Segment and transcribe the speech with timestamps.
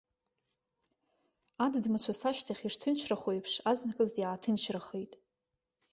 [1.65, 5.13] Адыдмацәыс ашьҭахь ишҭынчрахо еиԥш азныказ иааҭынчрахеит.